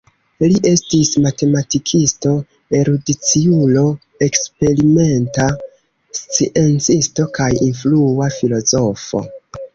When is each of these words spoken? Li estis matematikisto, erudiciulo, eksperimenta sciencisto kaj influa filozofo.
Li 0.43 0.59
estis 0.67 1.09
matematikisto, 1.25 2.31
erudiciulo, 2.77 3.83
eksperimenta 4.29 5.47
sciencisto 6.23 7.29
kaj 7.39 7.51
influa 7.69 8.33
filozofo. 8.41 9.25